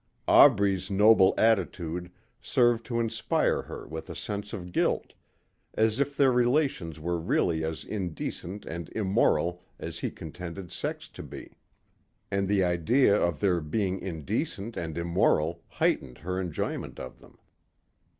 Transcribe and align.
Aubrey's 0.27 0.89
noble 0.89 1.35
attitude 1.37 2.11
served 2.41 2.83
to 2.87 2.99
inspire 2.99 3.61
her 3.61 3.85
with 3.87 4.09
a 4.09 4.15
sense 4.15 4.51
of 4.51 4.71
guilt, 4.71 5.13
as 5.75 5.99
if 5.99 6.17
their 6.17 6.31
relations 6.31 6.99
were 6.99 7.19
really 7.19 7.63
as 7.63 7.83
indecent 7.85 8.65
and 8.65 8.89
immoral 8.95 9.61
as 9.77 9.99
he 9.99 10.09
contended 10.09 10.71
sex 10.71 11.07
to 11.09 11.21
be. 11.21 11.51
And 12.31 12.47
the 12.47 12.63
idea 12.63 13.15
of 13.15 13.39
their 13.41 13.61
being 13.61 13.99
indecent 13.99 14.75
and 14.75 14.97
immoral 14.97 15.61
heightened 15.67 16.17
her 16.17 16.41
enjoyment 16.41 16.99
of 16.99 17.19
them. 17.19 17.37